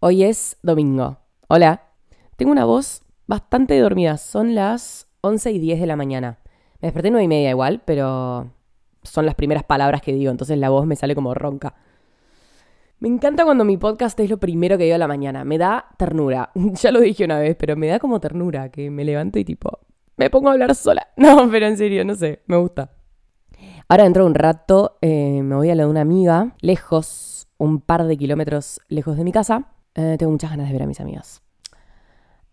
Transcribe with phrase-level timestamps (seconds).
[0.00, 1.18] Hoy es domingo.
[1.48, 1.82] Hola.
[2.36, 4.16] Tengo una voz bastante dormida.
[4.16, 6.38] Son las 11 y 10 de la mañana.
[6.80, 8.52] Me desperté 9 y media igual, pero
[9.02, 11.74] son las primeras palabras que digo, entonces la voz me sale como ronca.
[13.00, 15.44] Me encanta cuando mi podcast es lo primero que digo a la mañana.
[15.44, 16.52] Me da ternura.
[16.54, 19.80] ya lo dije una vez, pero me da como ternura que me levanto y tipo,
[20.16, 21.08] me pongo a hablar sola.
[21.16, 22.92] No, pero en serio, no sé, me gusta.
[23.88, 27.80] Ahora dentro de un rato eh, me voy a la de una amiga, lejos, un
[27.80, 29.72] par de kilómetros lejos de mi casa.
[29.98, 31.42] Eh, tengo muchas ganas de ver a mis amigas.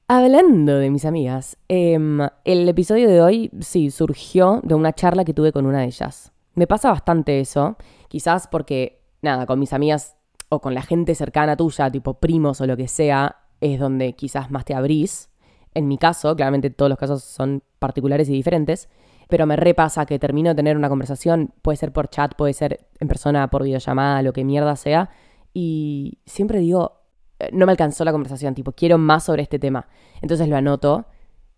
[0.07, 5.33] Hablando de mis amigas, em, el episodio de hoy sí surgió de una charla que
[5.35, 6.31] tuve con una de ellas.
[6.55, 7.77] Me pasa bastante eso,
[8.07, 10.15] quizás porque, nada, con mis amigas
[10.49, 14.49] o con la gente cercana tuya, tipo primos o lo que sea, es donde quizás
[14.49, 15.29] más te abrís.
[15.75, 18.89] En mi caso, claramente todos los casos son particulares y diferentes,
[19.27, 22.87] pero me repasa que termino de tener una conversación, puede ser por chat, puede ser
[22.99, 25.11] en persona, por videollamada, lo que mierda sea,
[25.53, 27.04] y siempre digo,
[27.51, 29.87] no me alcanzó la conversación, tipo, quiero más sobre este tema.
[30.21, 31.05] Entonces lo anoto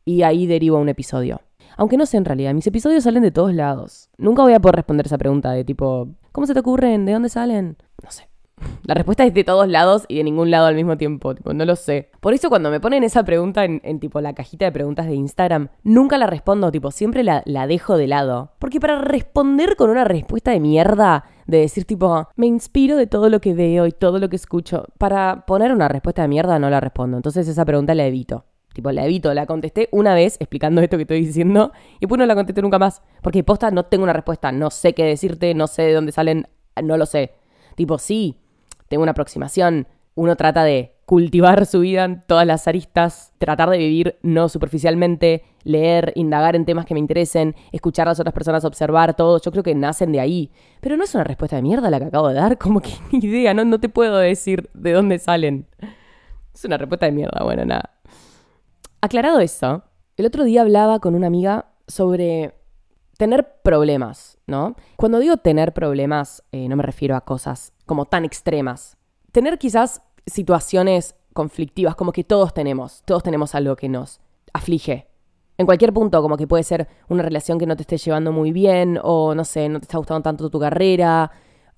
[0.06, 1.42] y ahí derivo un episodio.
[1.76, 4.10] Aunque no sé en realidad, mis episodios salen de todos lados.
[4.18, 7.06] Nunca voy a poder responder esa pregunta de tipo, ¿cómo se te ocurren?
[7.06, 7.78] ¿De dónde salen?
[8.04, 8.28] No sé.
[8.84, 11.66] La respuesta es de todos lados y de ningún lado al mismo tiempo, tipo, no
[11.66, 12.10] lo sé.
[12.20, 15.70] Por eso cuando me ponen esa pregunta en, tipo la cajita de preguntas de Instagram,
[15.84, 18.54] nunca la respondo, tipo, siempre la, la dejo de lado.
[18.60, 23.30] Porque para responder con una respuesta de mierda, de decir tipo, me inspiro de todo
[23.30, 26.70] lo que veo y todo lo que escucho, para poner una respuesta de mierda no
[26.70, 27.18] la respondo.
[27.18, 28.46] Entonces esa pregunta la evito.
[28.74, 32.26] Tipo, la evito, la contesté una vez explicando esto que estoy diciendo y después no
[32.28, 33.02] la contesté nunca más.
[33.24, 36.48] Porque posta no tengo una respuesta, no sé qué decirte, no sé de dónde salen,
[36.84, 37.34] no lo sé.
[37.76, 38.38] Tipo, sí,
[38.88, 39.88] tengo una aproximación.
[40.18, 45.46] Uno trata de cultivar su vida en todas las aristas, tratar de vivir no superficialmente,
[45.64, 49.40] leer, indagar en temas que me interesen, escuchar a las otras personas, observar todo.
[49.40, 50.52] Yo creo que nacen de ahí.
[50.82, 53.20] Pero no es una respuesta de mierda la que acabo de dar, como que ni
[53.20, 55.68] idea, no, no te puedo decir de dónde salen.
[56.52, 57.92] Es una respuesta de mierda, bueno, nada.
[59.00, 59.84] Aclarado eso,
[60.16, 62.56] el otro día hablaba con una amiga sobre
[63.18, 64.76] tener problemas, ¿no?
[64.96, 68.98] Cuando digo tener problemas, eh, no me refiero a cosas como tan extremas.
[69.32, 74.20] Tener quizás situaciones conflictivas, como que todos tenemos, todos tenemos algo que nos
[74.54, 75.08] aflige.
[75.58, 78.52] En cualquier punto, como que puede ser una relación que no te esté llevando muy
[78.52, 81.32] bien, o no sé, no te está gustando tanto tu carrera,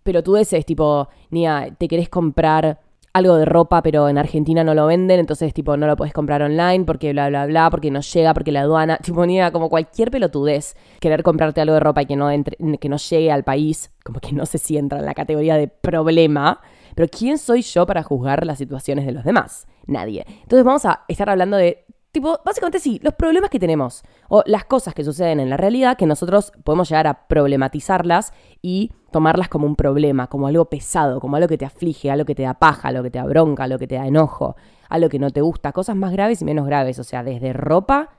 [0.03, 2.79] pero tú dices, tipo, Nia, te querés comprar
[3.13, 6.41] algo de ropa, pero en Argentina no lo venden, entonces tipo no lo puedes comprar
[6.41, 10.11] online porque bla bla bla, porque no llega, porque la aduana, tipo ni como cualquier
[10.11, 13.91] pelotudez, querer comprarte algo de ropa y que no entre, que no llegue al país,
[14.03, 16.61] como que no sé si entra en la categoría de problema,
[16.99, 19.69] pero ¿quién soy yo para juzgar las situaciones de los demás?
[19.87, 20.25] Nadie.
[20.27, 24.65] Entonces vamos a estar hablando de Tipo, básicamente sí, los problemas que tenemos o las
[24.65, 29.65] cosas que suceden en la realidad que nosotros podemos llegar a problematizarlas y tomarlas como
[29.65, 32.89] un problema, como algo pesado, como algo que te aflige, algo que te da paja,
[32.89, 34.57] algo que te da bronca, algo que te da enojo,
[34.89, 38.09] algo que no te gusta, cosas más graves y menos graves, o sea, desde ropa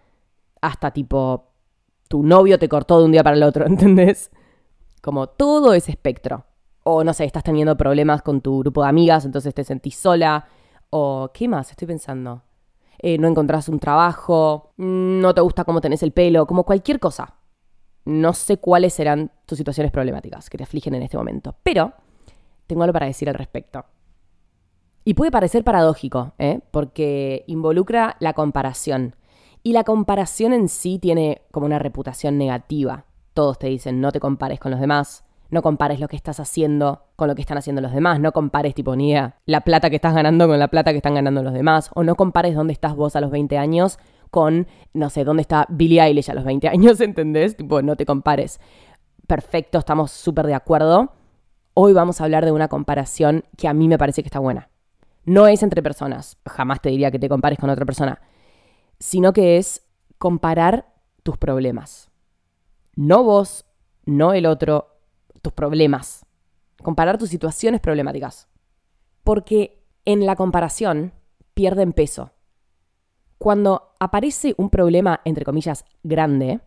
[0.63, 1.51] hasta tipo
[2.09, 4.31] tu novio te cortó de un día para el otro, ¿entendés?
[5.03, 6.47] Como todo ese espectro.
[6.83, 10.47] O no sé, estás teniendo problemas con tu grupo de amigas, entonces te sentís sola.
[10.91, 11.71] O, ¿qué más?
[11.71, 12.43] Estoy pensando.
[12.99, 17.35] Eh, no encontrás un trabajo, no te gusta cómo tenés el pelo, como cualquier cosa.
[18.05, 21.93] No sé cuáles serán tus situaciones problemáticas que te afligen en este momento, pero
[22.67, 23.85] tengo algo para decir al respecto.
[25.05, 26.61] Y puede parecer paradójico, ¿eh?
[26.71, 29.17] porque involucra la comparación.
[29.63, 33.07] Y la comparación en sí tiene como una reputación negativa.
[33.35, 37.03] Todos te dicen, no te compares con los demás, no compares lo que estás haciendo
[37.17, 39.15] con lo que están haciendo los demás, no compares tipo ni
[39.47, 42.15] la plata que estás ganando con la plata que están ganando los demás, o no
[42.15, 43.99] compares dónde estás vos a los 20 años
[44.31, 47.57] con, no sé, dónde está Billie Eilish a los 20 años, ¿entendés?
[47.57, 48.61] Tipo, no te compares.
[49.27, 51.13] Perfecto, estamos súper de acuerdo.
[51.75, 54.71] Hoy vamos a hablar de una comparación que a mí me parece que está buena.
[55.25, 58.21] No es entre personas, jamás te diría que te compares con otra persona,
[58.99, 59.87] sino que es
[60.19, 62.11] comparar tus problemas.
[62.97, 63.67] No vos,
[64.05, 65.00] no el otro,
[65.43, 66.27] tus problemas,
[66.83, 68.49] comparar tus situaciones problemáticas.
[69.25, 71.13] Porque en la comparación
[71.55, 72.33] pierden peso.
[73.39, 76.61] Cuando aparece un problema, entre comillas, grande,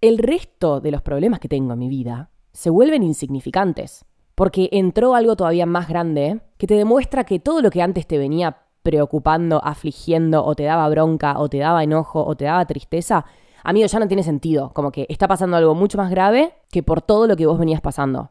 [0.00, 4.04] el resto de los problemas que tengo en mi vida se vuelven insignificantes.
[4.34, 8.18] Porque entró algo todavía más grande que te demuestra que todo lo que antes te
[8.18, 13.26] venía preocupando, afligiendo, o te daba bronca, o te daba enojo, o te daba tristeza,
[13.64, 14.72] amigo, ya no tiene sentido.
[14.74, 17.80] Como que está pasando algo mucho más grave que por todo lo que vos venías
[17.80, 18.30] pasando.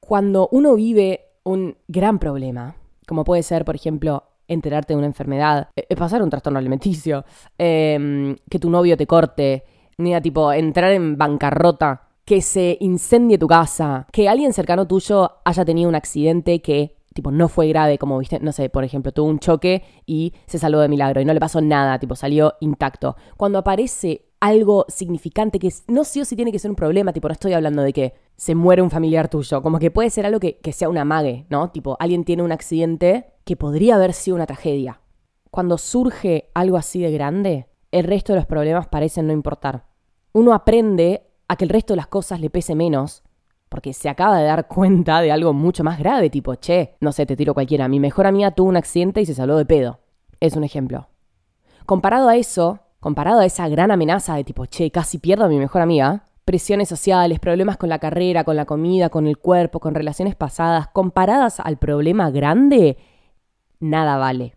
[0.00, 2.76] Cuando uno vive un gran problema,
[3.06, 7.24] como puede ser, por ejemplo, enterarte de una enfermedad, eh, eh, pasar un trastorno alimenticio,
[7.58, 9.64] em, que tu novio te corte,
[9.98, 15.64] ni tipo entrar en bancarrota, que se incendie tu casa, que alguien cercano tuyo haya
[15.64, 19.26] tenido un accidente que tipo, no fue grave, como viste, no sé, por ejemplo, tuvo
[19.26, 23.16] un choque y se salvó de milagro y no le pasó nada, tipo, salió intacto.
[23.36, 27.32] Cuando aparece algo significante que no o sí tiene que ser un problema, tipo, no
[27.32, 30.58] estoy hablando de que se muere un familiar tuyo, como que puede ser algo que,
[30.58, 31.70] que sea una mague, ¿no?
[31.70, 35.00] Tipo, alguien tiene un accidente que podría haber sido una tragedia.
[35.50, 39.86] Cuando surge algo así de grande, el resto de los problemas parecen no importar.
[40.32, 43.22] Uno aprende a que el resto de las cosas le pese menos
[43.68, 47.26] porque se acaba de dar cuenta de algo mucho más grave, tipo, che, no sé,
[47.26, 50.00] te tiro cualquiera, mi mejor amiga tuvo un accidente y se salvó de pedo.
[50.40, 51.08] Es un ejemplo.
[51.84, 55.58] Comparado a eso, comparado a esa gran amenaza de tipo, che, casi pierdo a mi
[55.58, 59.94] mejor amiga, presiones sociales, problemas con la carrera, con la comida, con el cuerpo, con
[59.94, 62.98] relaciones pasadas, comparadas al problema grande,
[63.80, 64.55] nada vale.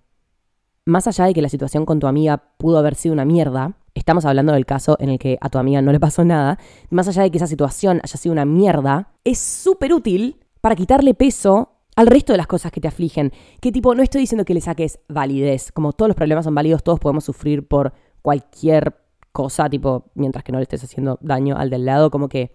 [0.89, 4.25] Más allá de que la situación con tu amiga pudo haber sido una mierda, estamos
[4.25, 6.57] hablando del caso en el que a tu amiga no le pasó nada,
[6.89, 11.13] más allá de que esa situación haya sido una mierda, es súper útil para quitarle
[11.13, 13.31] peso al resto de las cosas que te afligen.
[13.61, 16.81] Que tipo, no estoy diciendo que le saques validez, como todos los problemas son válidos,
[16.81, 17.93] todos podemos sufrir por
[18.23, 18.95] cualquier
[19.31, 22.51] cosa, tipo, mientras que no le estés haciendo daño al del lado, como que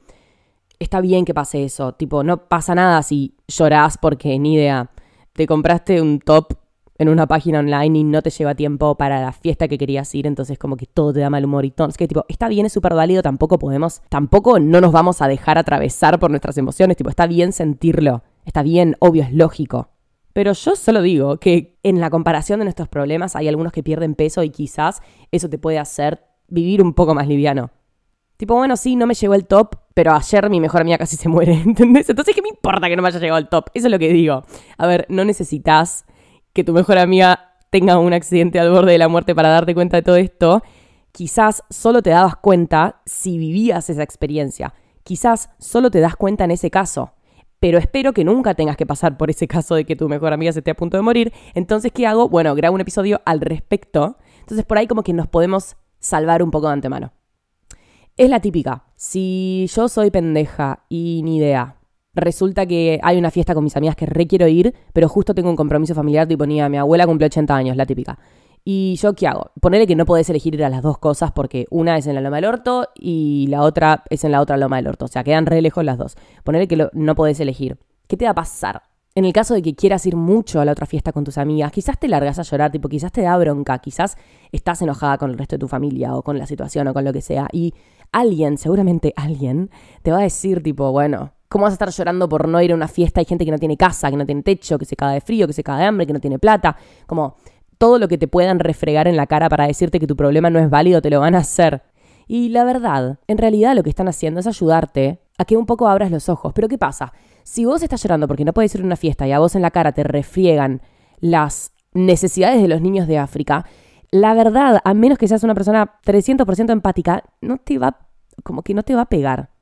[0.80, 4.90] está bien que pase eso, tipo, no pasa nada si llorás porque ni idea,
[5.34, 6.63] te compraste un top
[6.98, 10.26] en una página online y no te lleva tiempo para la fiesta que querías ir,
[10.26, 11.88] entonces como que todo te da mal humor y todo.
[11.88, 15.28] Es que tipo, está bien, es súper válido, tampoco podemos, tampoco no nos vamos a
[15.28, 19.88] dejar atravesar por nuestras emociones, tipo, está bien sentirlo, está bien, obvio, es lógico.
[20.32, 24.14] Pero yo solo digo que en la comparación de nuestros problemas hay algunos que pierden
[24.14, 25.00] peso y quizás
[25.30, 27.70] eso te puede hacer vivir un poco más liviano.
[28.36, 31.28] Tipo, bueno, sí, no me llegó el top, pero ayer mi mejor amiga casi se
[31.28, 32.10] muere, ¿entendés?
[32.10, 33.66] Entonces, ¿qué me importa que no me haya llegado el top?
[33.74, 34.44] Eso es lo que digo.
[34.76, 36.04] A ver, no necesitas
[36.54, 39.96] que tu mejor amiga tenga un accidente al borde de la muerte para darte cuenta
[39.96, 40.62] de todo esto,
[41.12, 44.72] quizás solo te dabas cuenta si vivías esa experiencia.
[45.02, 47.12] Quizás solo te das cuenta en ese caso.
[47.58, 50.52] Pero espero que nunca tengas que pasar por ese caso de que tu mejor amiga
[50.52, 51.32] se esté a punto de morir.
[51.54, 52.28] Entonces, ¿qué hago?
[52.28, 54.18] Bueno, grabo un episodio al respecto.
[54.40, 57.12] Entonces, por ahí como que nos podemos salvar un poco de antemano.
[58.16, 58.84] Es la típica.
[58.94, 61.78] Si yo soy pendeja y ni idea,
[62.14, 65.50] resulta que hay una fiesta con mis amigas que re quiero ir, pero justo tengo
[65.50, 68.18] un compromiso familiar, tipo, ni a mi abuela cumple 80 años, la típica.
[68.66, 69.50] ¿Y yo qué hago?
[69.60, 72.22] Ponerle que no podés elegir ir a las dos cosas porque una es en la
[72.22, 75.04] Loma del Orto y la otra es en la otra Loma del Orto.
[75.04, 76.16] O sea, quedan re lejos las dos.
[76.44, 77.76] Ponerle que no podés elegir.
[78.06, 78.82] ¿Qué te va a pasar?
[79.14, 81.70] En el caso de que quieras ir mucho a la otra fiesta con tus amigas,
[81.70, 84.16] quizás te largas a llorar, tipo, quizás te da bronca, quizás
[84.50, 87.12] estás enojada con el resto de tu familia o con la situación o con lo
[87.12, 87.48] que sea.
[87.52, 87.74] Y
[88.12, 89.70] alguien, seguramente alguien,
[90.02, 92.74] te va a decir, tipo, bueno, ¿Cómo vas a estar llorando por no ir a
[92.74, 93.20] una fiesta?
[93.20, 95.46] Hay gente que no tiene casa, que no tiene techo, que se caga de frío,
[95.46, 96.76] que se caga de hambre, que no tiene plata.
[97.06, 97.36] Como
[97.78, 100.58] todo lo que te puedan refregar en la cara para decirte que tu problema no
[100.58, 101.84] es válido, te lo van a hacer.
[102.26, 105.86] Y la verdad, en realidad lo que están haciendo es ayudarte a que un poco
[105.86, 106.52] abras los ojos.
[106.52, 107.12] Pero ¿qué pasa?
[107.44, 109.62] Si vos estás llorando porque no puedes ir a una fiesta y a vos en
[109.62, 110.82] la cara te refriegan
[111.20, 113.64] las necesidades de los niños de África,
[114.10, 118.08] la verdad, a menos que seas una persona 300% empática, no te va,
[118.42, 119.53] como que no te va a pegar.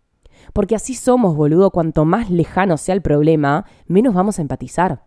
[0.53, 5.05] Porque así somos, boludo, cuanto más lejano sea el problema, menos vamos a empatizar.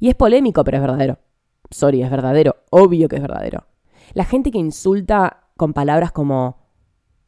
[0.00, 1.18] Y es polémico, pero es verdadero.
[1.70, 3.66] Sorry, es verdadero, obvio que es verdadero.
[4.14, 6.58] La gente que insulta con palabras como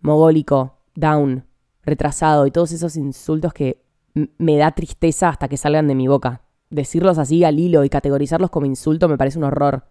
[0.00, 1.46] mogólico, down,
[1.82, 6.42] retrasado y todos esos insultos que me da tristeza hasta que salgan de mi boca.
[6.70, 9.88] Decirlos así al hilo y categorizarlos como insulto me parece un horror.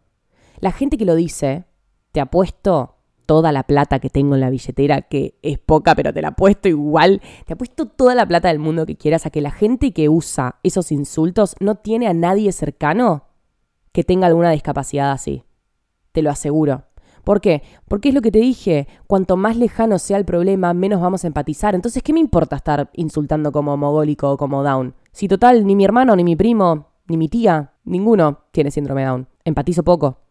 [0.59, 1.65] La gente que lo dice,
[2.12, 6.22] te apuesto toda la plata que tengo en la billetera, que es poca, pero te
[6.22, 7.22] la puesto igual.
[7.46, 10.60] Te apuesto toda la plata del mundo que quieras a que la gente que usa
[10.63, 13.25] esos insultos no tiene a nadie cercano
[13.92, 15.44] que tenga alguna discapacidad así.
[16.12, 16.86] Te lo aseguro.
[17.24, 17.63] ¿Por qué?
[17.88, 21.27] Porque es lo que te dije, cuanto más lejano sea el problema, menos vamos a
[21.27, 21.74] empatizar.
[21.74, 24.94] Entonces, ¿qué me importa estar insultando como mogólico o como down?
[25.12, 29.27] Si total, ni mi hermano, ni mi primo, ni mi tía, ninguno tiene síndrome down.
[29.46, 30.23] Empatizo poco.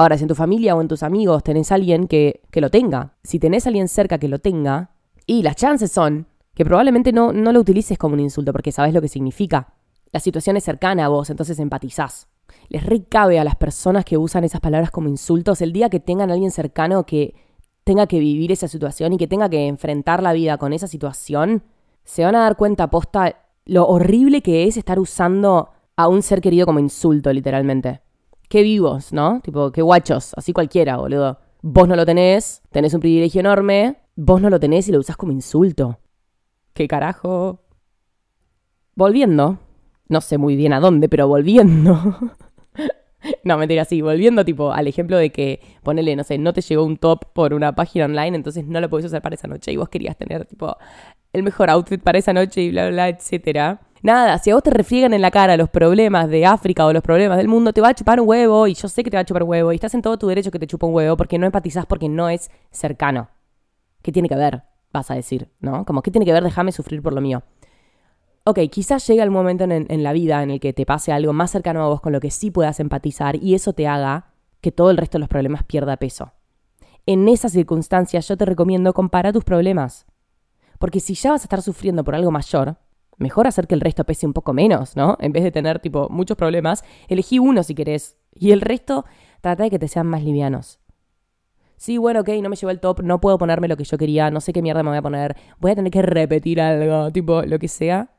[0.00, 3.14] Ahora, si en tu familia o en tus amigos tenés alguien que, que lo tenga,
[3.24, 4.92] si tenés alguien cerca que lo tenga,
[5.26, 8.94] y las chances son que probablemente no, no lo utilices como un insulto porque sabes
[8.94, 9.74] lo que significa.
[10.12, 12.28] La situación es cercana a vos, entonces empatizás.
[12.68, 16.30] Les recabe a las personas que usan esas palabras como insultos el día que tengan
[16.30, 17.34] a alguien cercano que
[17.82, 21.64] tenga que vivir esa situación y que tenga que enfrentar la vida con esa situación,
[22.04, 26.40] se van a dar cuenta, posta, lo horrible que es estar usando a un ser
[26.40, 28.00] querido como insulto, literalmente
[28.48, 29.40] qué vivos, ¿no?
[29.42, 31.38] Tipo, qué guachos, así cualquiera, boludo.
[31.62, 35.16] Vos no lo tenés, tenés un privilegio enorme, vos no lo tenés y lo usás
[35.16, 35.98] como insulto.
[36.72, 37.60] ¿Qué carajo?
[38.94, 39.58] Volviendo,
[40.08, 42.16] no sé muy bien a dónde, pero volviendo.
[43.44, 46.84] no, mentira, sí, volviendo tipo al ejemplo de que, ponele, no sé, no te llegó
[46.84, 49.76] un top por una página online, entonces no lo podés usar para esa noche y
[49.76, 50.76] vos querías tener tipo
[51.32, 53.80] el mejor outfit para esa noche y bla, bla, bla, etcétera.
[54.02, 57.02] Nada, si a vos te refriegan en la cara los problemas de África o los
[57.02, 59.22] problemas del mundo, te va a chupar un huevo y yo sé que te va
[59.22, 61.16] a chupar un huevo y estás en todo tu derecho que te chupa un huevo
[61.16, 63.28] porque no empatizás porque no es cercano.
[64.02, 64.62] ¿Qué tiene que ver?
[64.92, 65.84] Vas a decir, ¿no?
[65.84, 66.44] Como, ¿qué tiene que ver?
[66.44, 67.42] Déjame sufrir por lo mío.
[68.44, 71.50] Ok, quizás llegue el momento en, la vida en el que te pase algo más
[71.50, 74.90] cercano a vos con lo que sí puedas empatizar y eso te haga que todo
[74.90, 76.32] el resto de los problemas pierda peso.
[77.04, 80.06] En esas circunstancias yo te recomiendo comparar tus problemas.
[80.78, 82.76] Porque si ya vas a estar sufriendo por algo mayor,
[83.18, 85.16] mejor hacer que el resto pese un poco menos, ¿no?
[85.20, 89.04] En vez de tener tipo muchos problemas, elegí uno si querés y el resto
[89.40, 90.78] trata de que te sean más livianos.
[91.76, 94.30] Sí, bueno, ok, no me llevo el top, no puedo ponerme lo que yo quería,
[94.30, 97.42] no sé qué mierda me voy a poner, voy a tener que repetir algo, tipo
[97.42, 98.10] lo que sea.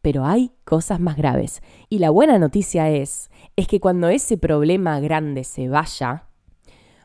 [0.00, 1.62] Pero hay cosas más graves.
[1.88, 6.28] Y la buena noticia es, es que cuando ese problema grande se vaya,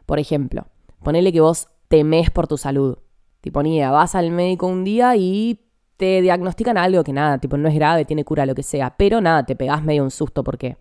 [0.05, 0.67] por ejemplo,
[1.01, 2.97] ponele que vos temés por tu salud.
[3.41, 5.68] Tipo, ni idea, vas al médico un día y
[5.99, 8.95] te diagnostican algo que nada, tipo, no es grave, tiene cura, lo que sea.
[8.95, 10.77] Pero nada, te pegás medio un susto porque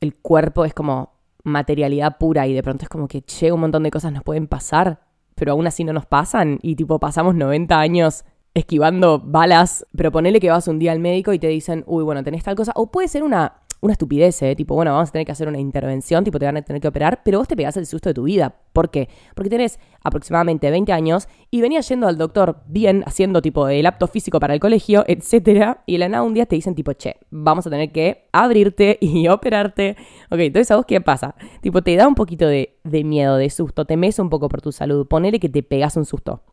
[0.00, 3.82] el cuerpo es como materialidad pura y de pronto es como que, che, un montón
[3.82, 5.00] de cosas nos pueden pasar,
[5.34, 10.38] pero aún así no nos pasan y tipo, pasamos 90 años esquivando balas, pero ponele
[10.38, 12.92] que vas un día al médico y te dicen, uy, bueno, tenés tal cosa, o
[12.92, 14.54] puede ser una una estupidez, ¿eh?
[14.54, 16.86] Tipo, bueno, vamos a tener que hacer una intervención, tipo, te van a tener que
[16.86, 18.54] operar, pero vos te pegás el susto de tu vida.
[18.72, 19.08] ¿Por qué?
[19.34, 24.06] Porque tenés aproximadamente 20 años y venías yendo al doctor bien, haciendo tipo el apto
[24.06, 27.66] físico para el colegio, etcétera, y la nada un día te dicen, tipo, che, vamos
[27.66, 29.96] a tener que abrirte y operarte.
[30.30, 31.34] Ok, entonces a vos, ¿qué pasa?
[31.60, 34.70] Tipo, te da un poquito de, de miedo, de susto, te un poco por tu
[34.70, 36.44] salud, ponele que te pegas un susto.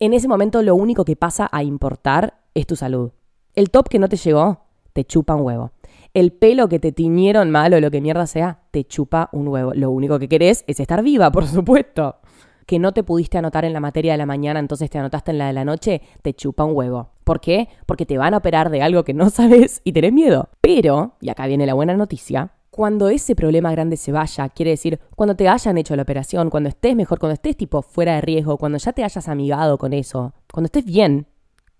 [0.00, 3.12] En ese momento lo único que pasa a importar es tu salud.
[3.54, 5.73] El top que no te llegó, te chupa un huevo
[6.14, 9.74] el pelo que te tiñeron mal o lo que mierda sea, te chupa un huevo.
[9.74, 12.16] Lo único que querés es estar viva, por supuesto.
[12.66, 15.38] Que no te pudiste anotar en la materia de la mañana, entonces te anotaste en
[15.38, 17.10] la de la noche, te chupa un huevo.
[17.24, 17.68] ¿Por qué?
[17.84, 20.48] Porque te van a operar de algo que no sabes y tenés miedo.
[20.60, 24.98] Pero, y acá viene la buena noticia, cuando ese problema grande se vaya, quiere decir,
[25.14, 28.56] cuando te hayan hecho la operación, cuando estés mejor, cuando estés tipo fuera de riesgo,
[28.56, 31.26] cuando ya te hayas amigado con eso, cuando estés bien,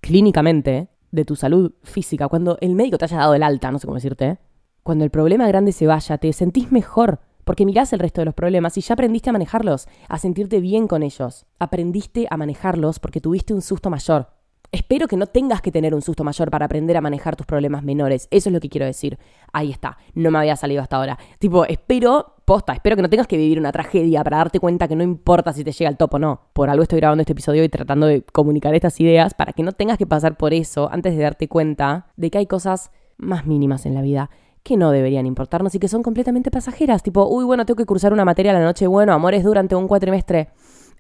[0.00, 3.86] clínicamente, de tu salud física, cuando el médico te haya dado el alta, no sé
[3.86, 4.38] cómo decirte,
[4.82, 8.34] cuando el problema grande se vaya, te sentís mejor, porque mirás el resto de los
[8.34, 11.46] problemas y ya aprendiste a manejarlos, a sentirte bien con ellos.
[11.58, 14.28] Aprendiste a manejarlos porque tuviste un susto mayor.
[14.72, 17.84] Espero que no tengas que tener un susto mayor para aprender a manejar tus problemas
[17.84, 18.26] menores.
[18.30, 19.18] Eso es lo que quiero decir.
[19.52, 19.98] Ahí está.
[20.14, 21.18] No me había salido hasta ahora.
[21.38, 24.96] Tipo, espero, posta, espero que no tengas que vivir una tragedia para darte cuenta que
[24.96, 26.40] no importa si te llega el topo o no.
[26.52, 29.72] Por algo estoy grabando este episodio y tratando de comunicar estas ideas para que no
[29.72, 33.86] tengas que pasar por eso antes de darte cuenta de que hay cosas más mínimas
[33.86, 34.30] en la vida
[34.62, 37.02] que no deberían importarnos y que son completamente pasajeras.
[37.02, 38.86] Tipo, uy, bueno, tengo que cursar una materia a la noche.
[38.86, 40.48] Bueno, amores durante un cuatrimestre.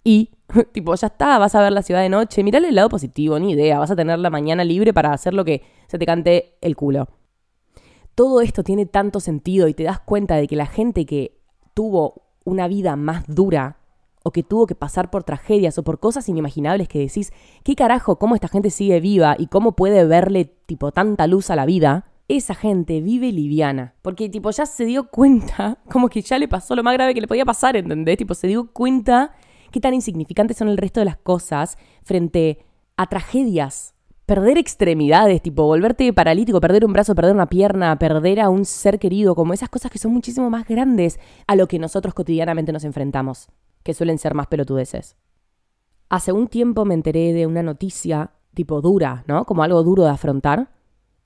[0.04, 0.30] Y,
[0.72, 3.52] tipo, ya está, vas a ver la ciudad de noche, mirale el lado positivo, ni
[3.52, 6.76] idea, vas a tener la mañana libre para hacer lo que se te cante el
[6.76, 7.08] culo.
[8.14, 11.33] Todo esto tiene tanto sentido y te das cuenta de que la gente que
[11.74, 13.78] tuvo una vida más dura
[14.22, 18.18] o que tuvo que pasar por tragedias o por cosas inimaginables que decís, ¿qué carajo?
[18.18, 22.06] ¿Cómo esta gente sigue viva y cómo puede verle tipo tanta luz a la vida?
[22.26, 26.74] Esa gente vive liviana, porque tipo ya se dio cuenta, como que ya le pasó
[26.74, 28.16] lo más grave que le podía pasar, ¿entendés?
[28.16, 29.34] Tipo se dio cuenta
[29.70, 32.64] qué tan insignificantes son el resto de las cosas frente
[32.96, 33.93] a tragedias.
[34.26, 38.98] Perder extremidades, tipo volverte paralítico, perder un brazo, perder una pierna, perder a un ser
[38.98, 42.84] querido, como esas cosas que son muchísimo más grandes a lo que nosotros cotidianamente nos
[42.84, 43.48] enfrentamos,
[43.82, 45.16] que suelen ser más pelotudeces.
[46.08, 49.44] Hace un tiempo me enteré de una noticia tipo dura, ¿no?
[49.44, 50.70] Como algo duro de afrontar.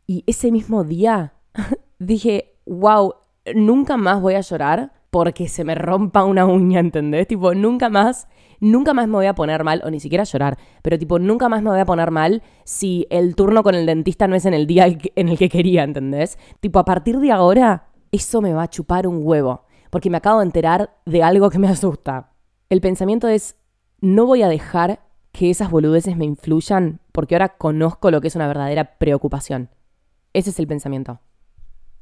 [0.06, 1.34] Y ese mismo día
[1.98, 3.14] dije, wow,
[3.54, 7.26] nunca más voy a llorar porque se me rompa una uña, ¿entendés?
[7.28, 8.28] Tipo, nunca más,
[8.60, 11.62] nunca más me voy a poner mal, o ni siquiera llorar, pero tipo, nunca más
[11.62, 14.66] me voy a poner mal si el turno con el dentista no es en el
[14.66, 16.38] día en el que quería, ¿entendés?
[16.60, 20.40] Tipo, a partir de ahora, eso me va a chupar un huevo, porque me acabo
[20.40, 22.32] de enterar de algo que me asusta.
[22.68, 23.56] El pensamiento es,
[24.00, 25.00] no voy a dejar
[25.32, 29.70] que esas boludeces me influyan porque ahora conozco lo que es una verdadera preocupación.
[30.32, 31.20] Ese es el pensamiento.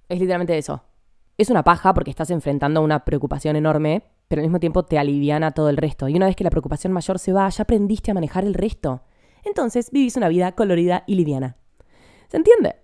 [0.09, 0.83] Es literalmente eso
[1.39, 5.53] es una paja porque estás enfrentando una preocupación enorme, pero al mismo tiempo te aliviana
[5.53, 6.09] todo el resto.
[6.09, 9.03] Y una vez que la preocupación mayor se va, ya aprendiste a manejar el resto.
[9.45, 11.57] Entonces vivís una vida colorida y liviana.
[12.29, 12.77] ¿Se entiende?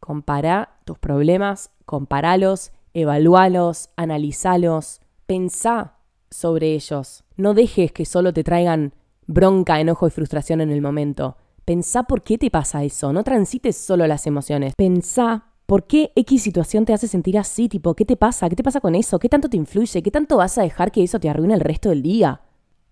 [0.00, 5.98] Compara tus problemas, comparalos, evalúalos, analizalos, pensá
[6.30, 7.24] sobre ellos.
[7.36, 8.94] No dejes que solo te traigan
[9.26, 11.36] bronca, enojo y frustración en el momento.
[11.64, 14.74] Pensá por qué te pasa eso, no transites solo las emociones.
[14.76, 17.68] Pensá ¿Por qué X situación te hace sentir así?
[17.68, 18.50] Tipo, ¿qué te pasa?
[18.50, 19.18] ¿Qué te pasa con eso?
[19.18, 20.02] ¿Qué tanto te influye?
[20.02, 22.42] ¿Qué tanto vas a dejar que eso te arruine el resto del día?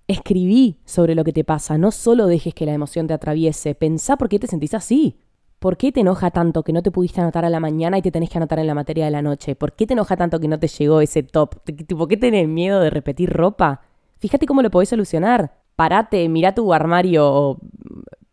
[0.09, 4.17] Escribí sobre lo que te pasa, no solo dejes que la emoción te atraviese, pensá
[4.17, 5.19] por qué te sentís así.
[5.59, 8.11] ¿Por qué te enoja tanto que no te pudiste anotar a la mañana y te
[8.11, 9.55] tenés que anotar en la materia de la noche?
[9.55, 11.57] ¿Por qué te enoja tanto que no te llegó ese top?
[11.97, 13.83] ¿Por qué tenés miedo de repetir ropa?
[14.19, 15.61] Fíjate cómo lo podés solucionar.
[15.77, 17.59] Parate, mira tu armario.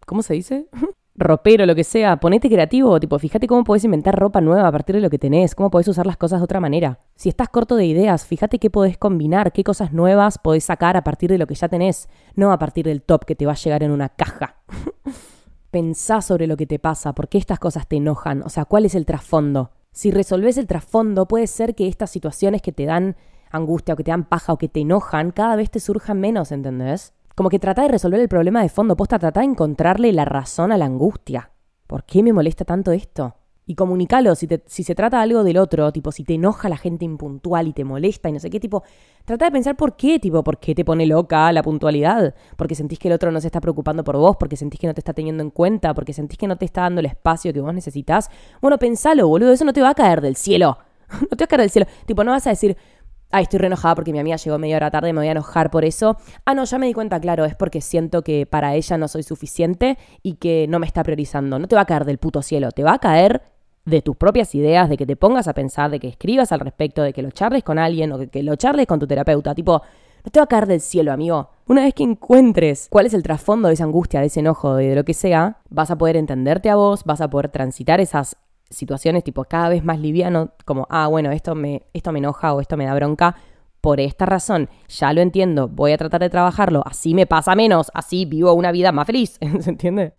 [0.07, 0.67] ¿Cómo se dice?
[1.19, 4.95] Ropero, lo que sea, ponete creativo, tipo, fíjate cómo podés inventar ropa nueva a partir
[4.95, 6.99] de lo que tenés, cómo podés usar las cosas de otra manera.
[7.15, 11.03] Si estás corto de ideas, fíjate qué podés combinar, qué cosas nuevas podés sacar a
[11.03, 13.55] partir de lo que ya tenés, no a partir del top que te va a
[13.55, 14.55] llegar en una caja.
[15.71, 18.85] Pensá sobre lo que te pasa, por qué estas cosas te enojan, o sea, cuál
[18.85, 19.71] es el trasfondo.
[19.91, 23.15] Si resolvés el trasfondo, puede ser que estas situaciones que te dan
[23.51, 26.51] angustia o que te dan paja o que te enojan, cada vez te surjan menos,
[26.51, 27.13] ¿entendés?
[27.39, 30.73] Como que trata de resolver el problema de fondo, posta, trata de encontrarle la razón
[30.73, 31.51] a la angustia.
[31.87, 33.33] ¿Por qué me molesta tanto esto?
[33.65, 37.05] Y comunícalo, si, si se trata algo del otro, tipo, si te enoja la gente
[37.05, 38.83] impuntual y te molesta y no sé qué, tipo,
[39.23, 42.99] trata de pensar por qué, tipo, por qué te pone loca la puntualidad, porque sentís
[42.99, 45.13] que el otro no se está preocupando por vos, porque sentís que no te está
[45.13, 48.29] teniendo en cuenta, porque sentís que no te está dando el espacio que vos necesitas.
[48.61, 50.77] Bueno, pensalo, boludo, eso no te va a caer del cielo.
[51.21, 51.87] no te va a caer del cielo.
[52.05, 52.75] Tipo, no vas a decir,
[53.31, 55.69] Ay, estoy re enojada porque mi amiga llegó media hora tarde, me voy a enojar
[55.69, 56.17] por eso.
[56.45, 59.21] Ah, no, ya me di cuenta, claro, es porque siento que para ella no soy
[59.21, 61.59] suficiente y que no me está priorizando.
[61.59, 63.43] No te va a caer del puto cielo, te va a caer
[63.85, 67.03] de tus propias ideas, de que te pongas a pensar, de que escribas al respecto,
[67.03, 69.53] de que lo charles con alguien o de que lo charles con tu terapeuta.
[69.53, 69.83] Tipo,
[70.23, 71.51] no te va a caer del cielo, amigo.
[71.67, 74.95] Una vez que encuentres cuál es el trasfondo de esa angustia, de ese enojo, de
[74.95, 78.37] lo que sea, vas a poder entenderte a vos, vas a poder transitar esas
[78.69, 82.61] situaciones tipo cada vez más liviano, como, ah, bueno, esto me, esto me enoja o
[82.61, 83.35] esto me da bronca
[83.81, 87.91] por esta razón, ya lo entiendo, voy a tratar de trabajarlo, así me pasa menos,
[87.93, 90.13] así vivo una vida más feliz, ¿se entiende?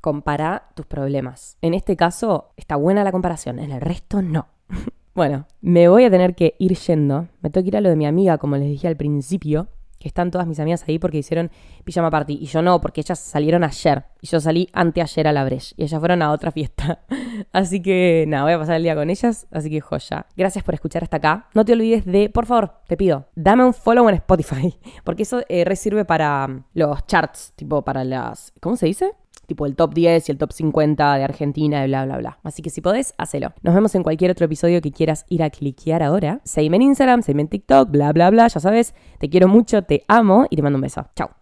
[0.00, 1.58] Compara tus problemas.
[1.60, 4.48] En este caso está buena la comparación, en el resto no.
[5.14, 7.96] bueno, me voy a tener que ir yendo, me tengo que ir a lo de
[7.96, 9.68] mi amiga, como les dije al principio,
[10.00, 11.50] que están todas mis amigas ahí porque hicieron
[11.84, 12.38] pijama party.
[12.40, 14.04] Y yo no, porque ellas salieron ayer.
[14.22, 15.74] Y yo salí anteayer a la Breche.
[15.76, 17.02] Y ellas fueron a otra fiesta.
[17.52, 19.46] así que nada, voy a pasar el día con ellas.
[19.52, 20.26] Así que joya.
[20.36, 21.48] Gracias por escuchar hasta acá.
[21.54, 24.78] No te olvides de, por favor, te pido, dame un follow en Spotify.
[25.04, 28.52] Porque eso eh, sirve para um, los charts, tipo para las...
[28.60, 29.12] ¿Cómo se dice?
[29.50, 32.38] Tipo el top 10 y el top 50 de Argentina y bla, bla, bla.
[32.44, 33.52] Así que si podés, hacelo.
[33.62, 36.40] Nos vemos en cualquier otro episodio que quieras ir a cliquear ahora.
[36.44, 38.94] Seguime en Instagram, seguime en TikTok, bla, bla, bla, ya sabes.
[39.18, 41.04] Te quiero mucho, te amo y te mando un beso.
[41.16, 41.39] Chao.